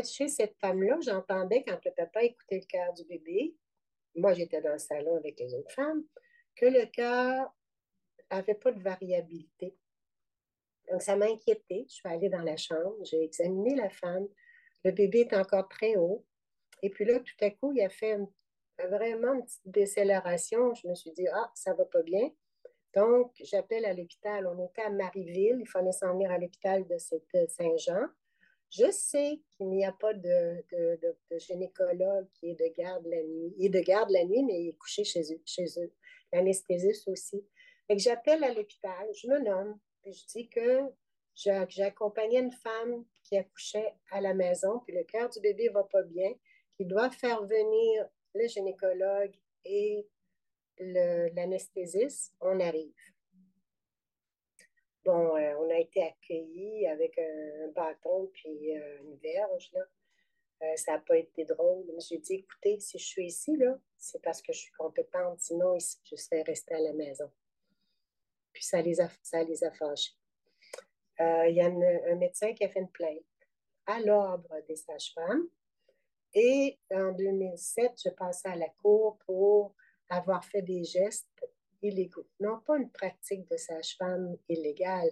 [0.04, 3.54] Chez cette femme-là, j'entendais quand le papa écoutait le cœur du bébé,
[4.16, 6.04] moi j'étais dans le salon avec les autres femmes,
[6.56, 7.54] que le cœur
[8.30, 9.76] n'avait pas de variabilité.
[10.90, 11.86] Donc, ça m'a inquiété.
[11.88, 14.26] Je suis allée dans la chambre, j'ai examiné la femme.
[14.84, 16.24] Le bébé est encore très haut.
[16.82, 18.18] Et puis là, tout à coup, il a fait
[18.78, 20.74] vraiment une petite décélération.
[20.74, 22.28] Je me suis dit, ah, ça va pas bien.
[22.94, 24.46] Donc, j'appelle à l'hôpital.
[24.46, 25.58] On était à Marieville.
[25.60, 28.06] Il fallait s'en venir à l'hôpital de Saint-Jean.
[28.70, 30.64] Je sais qu'il n'y a pas de,
[31.38, 33.54] gynécologue qui est de garde la nuit.
[33.58, 35.40] Il est de garde la nuit, mais il est couché chez eux.
[35.44, 35.66] Chez.
[36.32, 37.44] L'anesthésiste aussi.
[37.90, 40.80] j'appelle à l'hôpital, je me nomme, je dis que
[41.34, 45.84] j'accompagnais une femme qui accouchait à la maison, puis le cœur du bébé ne va
[45.84, 46.32] pas bien,
[46.74, 49.34] qu'il doit faire venir le gynécologue
[49.66, 50.06] et
[50.78, 52.34] l'anesthésiste.
[52.40, 52.94] On arrive.
[55.04, 59.70] Bon, euh, on a été accueillis avec un, bâton puis euh, une verge.
[59.72, 59.80] Là.
[60.62, 61.84] Euh, ça n'a pas été drôle.
[62.08, 65.40] J'ai dit, écoutez, si je suis ici, là, c'est parce que je suis compétente.
[65.40, 67.30] Sinon, je serais restée à la maison.
[68.52, 70.12] Puis ça les a, ça les a fâchés.
[71.18, 73.22] Il y a un médecin qui a fait une plainte
[73.86, 75.48] à l'ordre des sages-femmes.
[76.34, 79.74] Et en 2007, je passais à la cour pour
[80.12, 81.26] avoir fait des gestes
[81.80, 82.26] illégaux.
[82.40, 85.10] Non pas une pratique de sage-femme illégale,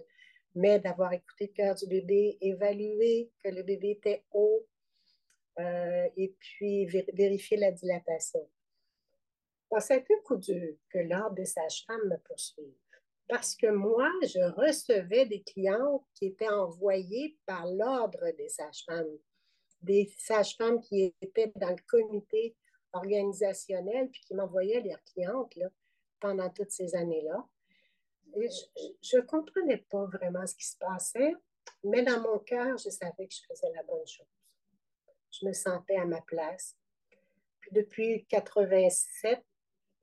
[0.55, 4.65] mais d'avoir écouté le cœur du bébé, évalué que le bébé était haut
[5.59, 8.47] euh, et puis vérifier la dilatation.
[9.69, 12.75] Bon, été un coup dur que l'ordre des sages-femmes me poursuive.
[13.27, 19.17] Parce que moi, je recevais des clientes qui étaient envoyées par l'ordre des sages-femmes,
[19.81, 22.55] des sages-femmes qui étaient dans le comité
[22.93, 25.55] organisationnel, puis qui m'envoyaient leurs clientes.
[25.55, 25.67] Là
[26.21, 27.45] pendant toutes ces années-là.
[28.33, 31.33] je ne comprenais pas vraiment ce qui se passait,
[31.83, 34.27] mais dans mon cœur, je savais que je faisais la bonne chose.
[35.31, 36.77] Je me sentais à ma place.
[37.59, 39.43] Puis depuis 87,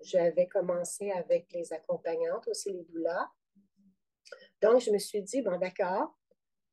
[0.03, 3.31] j'avais commencé avec les accompagnantes, aussi les doulas.
[4.61, 6.19] Donc, je me suis dit, bon, d'accord,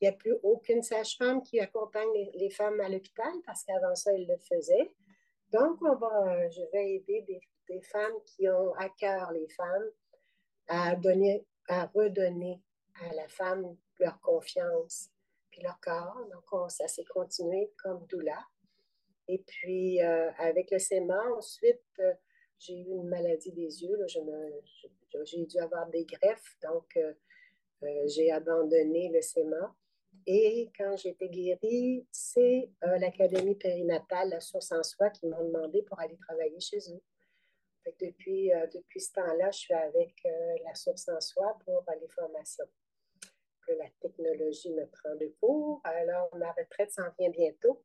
[0.01, 4.11] il n'y a plus aucune sage-femme qui accompagne les, femmes à l'hôpital parce qu'avant ça,
[4.13, 4.93] ils le faisaient.
[5.55, 7.25] Donc, on va, je vais aider
[7.69, 9.89] des femmes qui ont à cœur les femmes
[10.67, 12.61] à donner, à redonner
[13.01, 15.09] à la femme leur confiance
[15.49, 16.19] puis leur corps.
[16.29, 18.45] Donc, ça s'est continué comme doula.
[19.29, 22.13] Et puis, euh, avec le SEMA, ensuite, euh,
[22.59, 23.97] j'ai eu une maladie des yeux.
[25.23, 27.13] j'ai dû avoir des greffes, donc euh,
[28.07, 29.73] j'ai abandonné le SEMA.
[30.27, 35.99] Et quand été guérie, c'est l'Académie périnatale, la source en soi, qui m'ont demandé pour
[35.99, 37.01] aller travailler chez eux
[37.99, 42.07] depuis, euh, depuis ce temps-là, je suis avec euh, la source en soi pour les
[42.09, 42.65] formations.
[43.67, 45.81] La technologie me prend de court.
[45.83, 47.83] Alors, ma retraite s'en vient bientôt.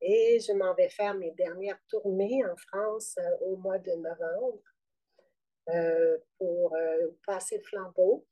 [0.00, 4.62] Et je m'en vais faire mes dernières tournées en France euh, au mois de novembre
[6.38, 6.74] pour
[7.26, 8.26] passer le flambeau.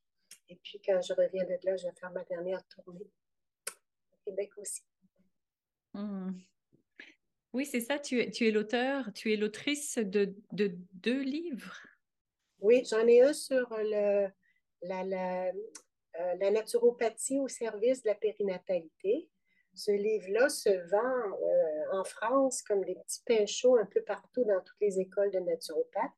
[0.49, 3.11] Et puis, quand je reviens de là, je vais faire ma dernière tournée
[4.27, 4.83] Québec aussi.
[5.95, 6.33] Mmh.
[7.53, 11.81] Oui, c'est ça, tu es, tu es l'auteur, tu es l'autrice de, deux livres.
[12.61, 14.29] Oui, j'en ai un sur le,
[14.83, 19.31] la, la, euh, la, naturopathie au service de la périnatalité.
[19.75, 24.45] Ce livre-là se vend euh, en France comme des petits pains chauds un peu partout
[24.45, 26.13] dans toutes les écoles de naturopathes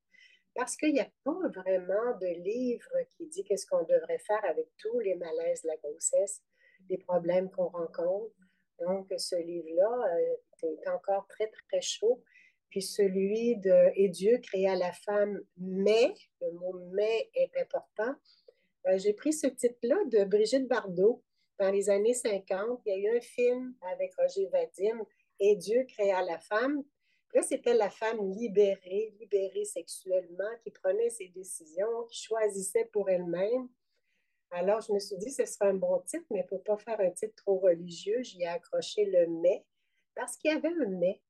[0.58, 4.66] parce qu'il n'y a pas vraiment de livre qui dit qu'est-ce qu'on devrait faire avec
[4.76, 6.42] tous les malaises de la grossesse,
[6.88, 8.34] les problèmes qu'on rencontre.
[8.80, 12.22] Donc, ce livre-là euh, est encore très, très chaud.
[12.70, 18.14] Puis celui de Et Dieu créa la femme, mais, le mot mais est important.
[18.86, 21.22] Euh, j'ai pris ce titre-là de Brigitte Bardot
[21.58, 22.80] dans les années 50.
[22.84, 25.04] Il y a eu un film avec Roger Vadim,
[25.40, 26.84] Et Dieu créa la femme.
[27.34, 33.68] Là, c'était la femme libérée, libérée sexuellement, qui prenait ses décisions, qui choisissait pour elle-même.
[34.50, 37.00] Alors, je me suis dit, ce serait un bon titre, mais pour ne pas faire
[37.00, 39.64] un titre trop religieux, j'y ai accroché le mais,
[40.14, 41.20] parce qu'il y avait un mais.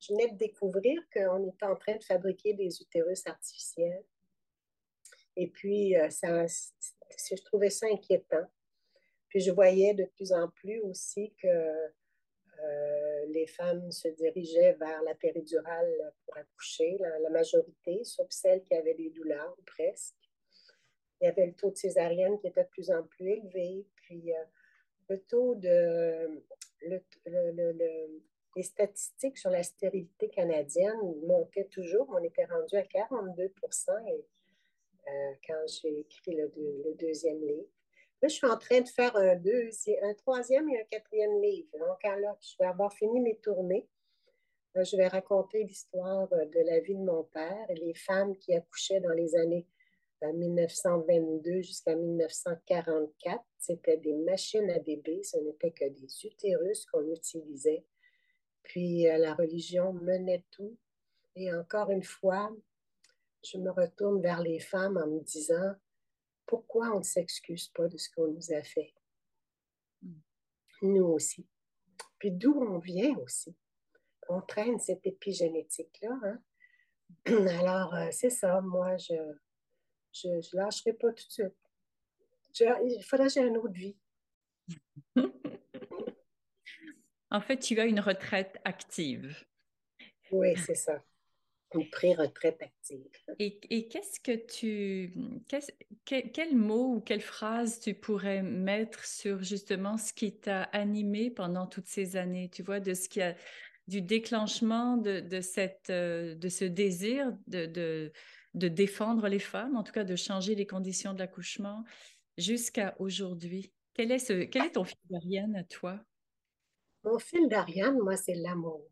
[0.00, 4.04] Je venais de découvrir qu'on était en train de fabriquer des utérus artificiels.
[5.36, 8.46] Et puis, euh, ça, je trouvais ça inquiétant.
[9.28, 15.02] Puis, je voyais de plus en plus aussi que euh, les femmes se dirigeaient vers
[15.02, 20.21] la péridurale pour accoucher, la, majorité, sauf celles qui avaient des douleurs, presque.
[21.22, 23.86] Il y avait le taux de césarienne qui était de plus en plus élevé.
[23.94, 24.44] Puis, euh,
[25.08, 26.42] le taux de.
[28.56, 32.08] les statistiques sur la stérilité canadienne montaient toujours.
[32.12, 33.50] On était rendu à 42 et
[35.08, 36.50] euh, quand j'ai écrit le,
[36.98, 37.68] deuxième livre.
[38.20, 41.70] Là, je suis en train de faire un, deuxième, un troisième et un quatrième livre.
[41.78, 43.86] Donc, alors, je vais avoir fini mes tournées.
[44.74, 49.00] je vais raconter l'histoire de la vie de mon père et les femmes qui accouchaient
[49.00, 49.66] dans les années
[50.30, 53.42] 1922 euh, jusqu'à 1944.
[53.58, 57.84] C'était des machines à bébé, ce n'était que des utérus qu'on utilisait.
[58.62, 60.76] Puis euh, la religion menait tout.
[61.34, 62.54] Et encore une fois,
[63.42, 65.74] je me retourne vers les femmes en me disant,
[66.46, 68.94] pourquoi on ne s'excuse pas de ce qu'on nous a fait?
[70.82, 71.46] Nous aussi.
[72.18, 73.56] Puis d'où on vient aussi?
[74.28, 76.20] On traîne cette épigénétique-là.
[76.22, 76.42] Hein?
[77.58, 79.14] Alors, euh, c'est ça, moi, je
[80.24, 81.54] ne lâcherai pas tout de suite.
[82.60, 83.96] il faudra que j'ai une autre vie.
[87.30, 89.44] en fait, tu as une retraite active.
[90.30, 91.02] Oui, c'est ça
[91.74, 93.04] une pré-retraite active.
[93.38, 95.14] Et, qu'est-ce que tu.
[96.04, 101.66] quel, mot ou quelle phrase tu pourrais mettre sur justement ce qui t'a animé pendant
[101.66, 103.34] toutes ces années, tu vois, de ce qui a.
[103.88, 108.12] du déclenchement de, cette, euh, de ce désir de, de,
[108.54, 111.84] défendre les femmes, en tout cas de changer les conditions de l'accouchement,
[112.36, 113.72] jusqu'à aujourd'hui?
[113.94, 116.00] Quel est, ce, quel est ton fil d'Ariane à toi?
[117.04, 118.88] Mon fil d'Ariane, moi, c'est l'amour.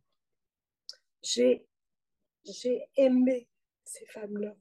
[1.22, 1.66] J'ai
[2.44, 3.48] j'ai aimé
[3.84, 4.54] ces femmes-là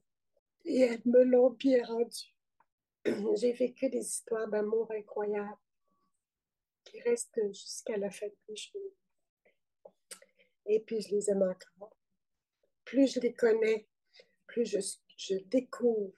[0.64, 2.34] et elles me l'ont bien rendu.
[3.36, 5.56] J'ai vécu des histoires d'amour incroyables
[6.84, 8.92] qui restent jusqu'à la fin de mes jours.
[10.66, 11.96] Et puis je les aime encore.
[12.84, 13.86] Plus je les connais,
[14.50, 14.66] plus
[15.16, 16.12] je, découvre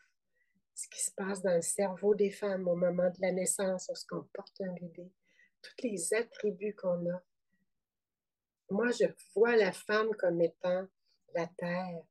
[0.75, 4.25] ce qui se passe dans le cerveau des femmes au moment de la naissance, lorsqu'on
[4.33, 5.12] porte un bébé,
[5.61, 7.23] tous les attributs qu'on a.
[8.71, 10.87] Moi, je vois la femme comme étant
[11.35, 12.03] la terre.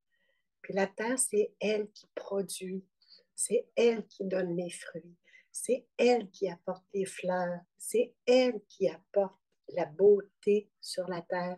[0.62, 2.86] Puis la terre, c'est elle qui produit,
[3.34, 5.16] c'est elle qui donne les fruits,
[5.52, 11.58] c'est elle qui apporte les fleurs, c'est elle qui apporte la beauté sur la terre.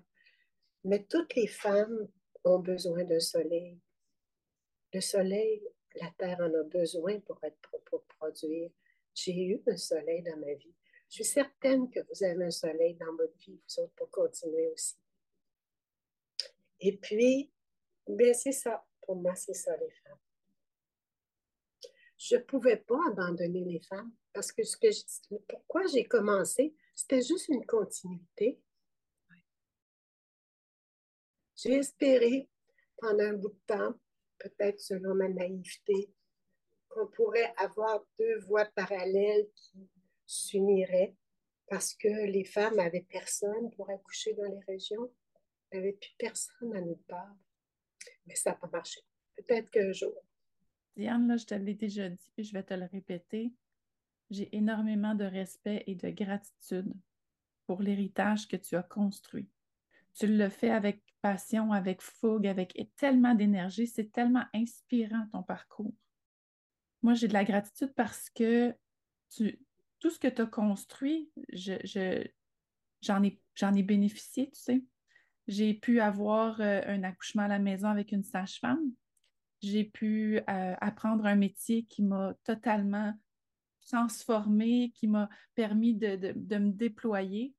[0.86, 2.08] Mais toutes les femmes
[2.45, 3.78] ont besoin d'un soleil.
[4.93, 8.69] Le soleil, la terre en a besoin pour, être, pour produire.
[9.13, 10.73] J'ai eu un soleil dans ma vie.
[11.10, 14.69] Je suis certaine que vous avez un soleil dans votre vie, vous autres, pour continuer
[14.69, 14.95] aussi.
[16.79, 17.51] Et puis,
[18.08, 18.86] bien, c'est ça.
[19.01, 20.19] Pour moi, c'est ça, les femmes.
[22.17, 26.75] Je ne pouvais pas abandonner les femmes parce que ce que je, pourquoi j'ai commencé,
[26.95, 28.62] c'était juste une continuité.
[31.56, 32.49] J'ai espéré
[32.97, 33.93] pendant un bout de temps,
[34.43, 36.13] peut-être selon ma naïveté,
[36.89, 39.89] qu'on pourrait avoir deux voies parallèles qui
[40.25, 41.15] s'uniraient
[41.67, 45.12] parce que les femmes n'avaient personne pour accoucher dans les régions.
[45.71, 47.36] Avait plus personne à notre part
[48.25, 49.01] mais ça n'a pas marché.
[49.36, 50.13] Peut-être qu'un jour.
[50.95, 53.51] Diane, je te l'ai déjà dit, puis je vais te le répéter.
[54.30, 56.93] J'ai énormément de respect et de gratitude
[57.65, 59.49] pour l'héritage que tu as construit.
[60.16, 63.88] Tu le fais avec passion, avec fougue, avec tellement d'énergie.
[63.88, 65.93] C'est tellement inspirant ton parcours.
[67.01, 68.76] Moi, j'ai de la gratitude parce que
[69.99, 72.26] tout ce que tu as construit, je,
[73.01, 74.84] j'en, ai, j'en ai bénéficié, tu sais.
[75.47, 78.82] J'ai pu avoir euh, un accouchement à la maison avec une sage-femme.
[79.61, 83.14] J'ai pu euh, apprendre un métier qui m'a totalement
[83.86, 87.53] transformée, qui m'a permis de, me déployer.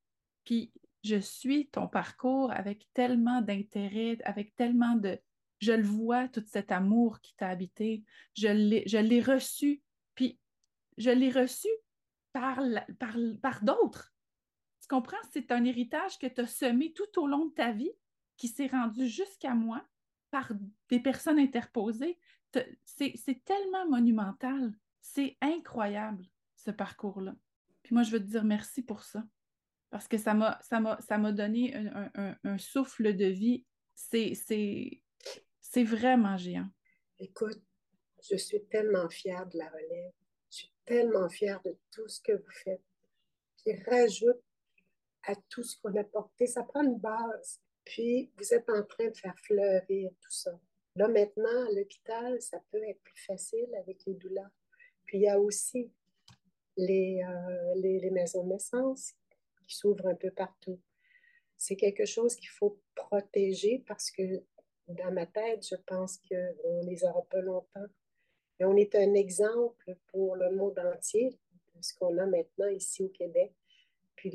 [0.45, 0.73] Puis
[1.05, 5.21] je suis ton parcours avec tellement d'intérêt, avec tellement de,
[5.61, 8.03] Je le vois, tout cet amour qui t'a habité.
[8.37, 9.83] Je l'ai reçu,
[10.15, 10.41] puis
[10.97, 11.69] je l'ai reçu
[12.33, 12.61] par,
[12.99, 14.15] par, par d'autres.
[14.81, 15.17] Tu comprends?
[15.31, 17.93] C'est un héritage que tu as semé tout au long de ta vie,
[18.37, 19.87] qui s'est rendu jusqu'à moi
[20.31, 20.53] par
[20.89, 22.19] des personnes interposées.
[22.85, 24.75] C'est tellement monumental.
[25.01, 26.27] C'est incroyable,
[26.57, 27.35] ce parcours-là.
[27.83, 29.23] Puis moi, je veux te dire merci pour ça.
[29.95, 33.65] Parce que ça m'a donné un, souffle de vie.
[33.95, 36.67] C'est vraiment géant.
[37.21, 37.63] Écoute,
[38.29, 40.11] je suis tellement fière de la relève.
[40.51, 42.83] Je suis tellement fière de tout ce que vous faites.
[43.59, 44.43] Qui rajoute
[45.29, 46.49] à tout ce qu'on a porté.
[46.49, 47.61] Ça prend une base.
[47.85, 50.59] Puis, vous êtes en train de faire fleurir tout ça.
[50.97, 54.51] Là, maintenant, à l'hôpital, ça peut être plus facile avec les douleurs.
[55.05, 55.93] Puis, il y a aussi
[56.77, 59.15] les, euh, les, maisons de naissance
[59.67, 60.81] qui s'ouvrent un peu partout.
[61.57, 64.43] C'est quelque chose qu'il faut protéger parce que
[64.89, 67.87] dans ma tête, je pense qu'on les aura pas longtemps.
[68.61, 71.31] Et on est un exemple pour le monde entier
[71.75, 73.53] de ce qu'on a maintenant ici au Québec.
[74.17, 74.31] Puis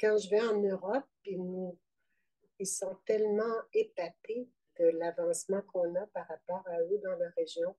[0.00, 4.48] quand je vais en Europe, ils sont tellement épatés
[4.78, 7.74] de l'avancement qu'on a par rapport à eux dans la région.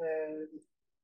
[0.00, 0.46] Euh,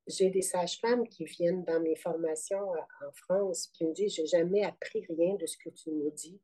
[0.06, 4.64] j'ai des sages-femmes qui viennent dans mes formations en France qui me disent J'ai jamais
[4.64, 6.40] appris rien de ce que tu nous dis.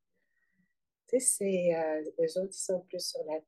[1.09, 3.41] Tu sais, c'est, euh, eux autres, ils sont plus sur la,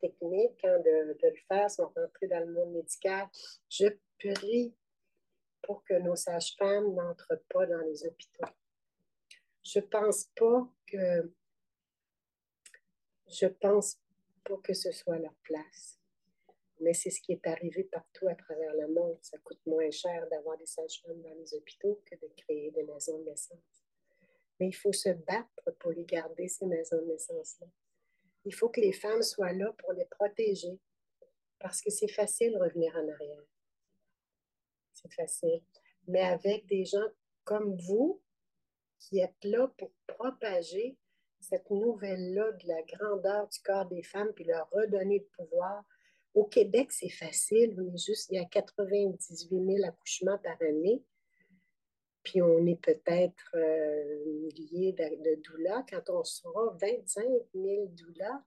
[0.00, 3.26] technique hein, de, de, le faire, sont rentrés dans le monde médical.
[3.68, 3.86] Je
[4.18, 4.72] prie
[5.62, 8.46] pour que nos sages-femmes n'entrent pas dans les hôpitaux.
[9.64, 11.32] Je pense pas que
[13.28, 13.98] je pense
[14.44, 16.01] pas que ce soit leur place.
[16.82, 19.18] Mais c'est ce qui est arrivé partout à travers le monde.
[19.22, 23.18] Ça coûte moins cher d'avoir des sages-femmes dans les hôpitaux que de créer des maisons
[23.18, 23.84] de naissance.
[24.58, 27.68] Mais il faut se battre pour les garder, ces maisons de naissance-là.
[28.44, 30.78] Il faut que les femmes soient là pour les protéger.
[31.60, 33.44] Parce que c'est facile de revenir en arrière.
[34.92, 35.62] C'est facile.
[36.08, 37.06] Mais avec des gens
[37.44, 38.20] comme vous,
[38.98, 40.96] qui êtes là pour propager
[41.40, 45.84] cette nouvelle-là de la grandeur du corps des femmes, puis leur redonner le pouvoir,
[46.34, 47.76] au Québec, c'est facile.
[47.78, 51.02] On est juste, il y a 98 000 accouchements par année.
[52.22, 55.42] Puis on est peut-être euh, lié de, de.
[55.90, 57.24] Quand on sera 25
[57.54, 58.42] 000 doulas,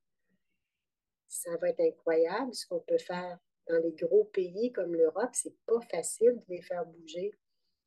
[1.27, 5.31] ça va être incroyable ce qu'on peut faire dans les gros pays comme l'Europe.
[5.33, 7.33] C'est pas facile de les faire bouger.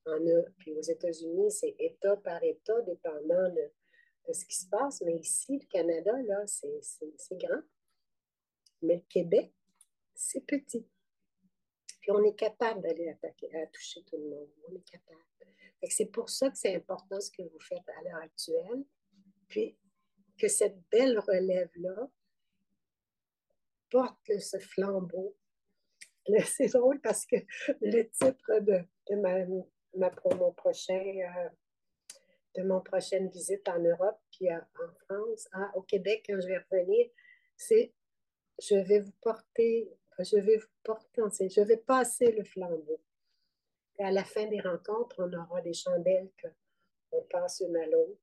[0.07, 0.19] En,
[0.59, 3.71] puis aux États-Unis, c'est État par État, dépendant de,
[4.27, 5.01] de, ce qui se passe.
[5.03, 7.63] Mais ici, le Canada, là, c'est grand.
[8.83, 9.53] Mais le Québec,
[10.19, 10.85] c'est petit.
[12.01, 14.49] Puis on est capable d'aller attaquer, à toucher tout le monde.
[14.69, 15.23] On est capable.
[15.89, 18.85] C'est pour ça que c'est important ce que vous faites à l'heure actuelle.
[19.49, 19.79] Puis
[20.39, 22.11] que cette belle relève-là
[23.91, 25.37] porte ce flambeau.
[26.47, 27.37] C'est drôle parce que
[27.81, 28.85] le titre de,
[29.17, 29.47] ma,
[29.95, 31.49] ma, mon prochain, euh,
[32.57, 34.61] de mon prochaine visite en Europe, puis en
[35.05, 37.09] France, au Québec, quand je vais revenir,
[37.57, 37.95] c'est
[38.61, 39.89] Je vais vous porter
[40.25, 43.01] je vais vous porter, je vais passer le flambeau.
[44.01, 46.31] À la fin des rencontres, on aura des chandelles
[47.11, 48.21] qu'on passe une à l'autre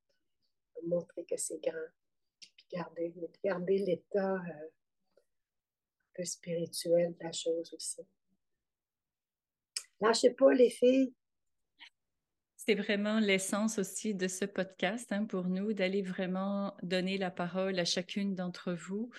[0.73, 1.87] pour montrer que c'est grand.
[2.39, 5.21] Puis garder, garder l'état euh, un
[6.13, 8.01] peu spirituel de la chose aussi.
[9.99, 11.13] Lâchez pas, les filles.
[12.55, 17.77] C'est vraiment l'essence aussi de ce podcast hein, pour nous, d'aller vraiment donner la parole
[17.79, 19.11] à chacune d'entre vous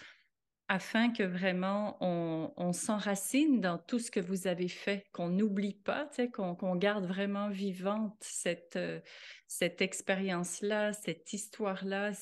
[0.68, 6.08] afin que vraiment on, s'enracine dans tout ce que vous avez fait, qu'on n'oublie pas,
[6.32, 9.00] qu'on garde vraiment vivante cette, euh,
[9.46, 12.12] cette expérience-là, cette histoire-là.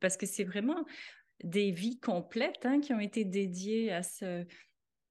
[0.00, 0.84] Parce que c'est vraiment
[1.42, 4.44] des vies complètes hein, qui ont été dédiées à ce,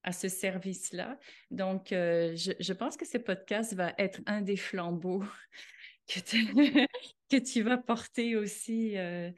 [0.04, 1.18] à ce service-là.
[1.50, 5.24] Donc, euh, je, pense que ce podcast va être un des flambeaux
[6.08, 6.20] que
[7.30, 9.32] que tu vas porter aussi euh,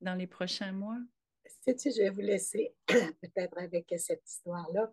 [0.00, 0.98] dans les prochains mois
[1.66, 4.92] je vais vous laisser peut-être avec cette histoire-là.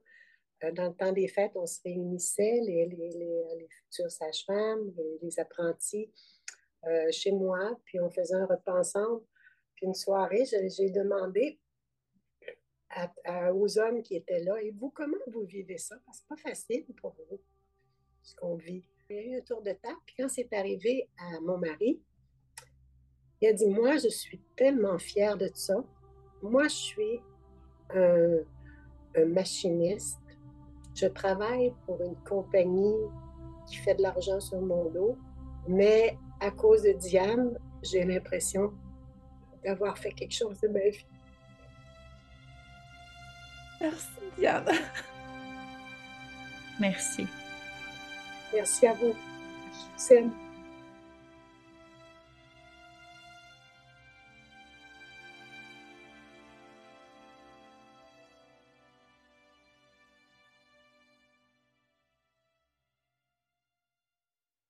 [0.63, 4.91] Euh, dans le temps des fêtes, on se réunissait, les, les, les, futures sages-femmes,
[5.21, 6.11] les, apprentis,
[6.85, 9.21] euh, chez moi, puis on faisait un repas ensemble.
[9.75, 11.59] Puis une soirée, j'ai demandé
[13.53, 15.95] aux hommes qui étaient là, et vous, comment vous vivez ça?
[16.05, 17.39] Parce que c'est pas facile pour vous,
[18.23, 18.83] ce qu'on vit.
[19.09, 22.01] Il y a eu un tour de table, puis quand c'est arrivé à mon mari,
[23.39, 25.85] il a dit, moi, je suis tellement fière de ça
[26.41, 27.21] moi, je suis
[27.93, 30.19] un, machiniste.
[30.93, 32.95] Je travaille pour une compagnie
[33.65, 35.17] qui fait de l'argent sur mon dos,
[35.67, 38.73] mais à cause de Diane, j'ai l'impression
[39.63, 41.05] d'avoir fait quelque chose de ma vie.
[43.81, 44.07] Merci,
[44.37, 44.65] Diane.
[46.79, 47.27] Merci.
[48.53, 49.13] Merci à vous.
[49.97, 50.46] Je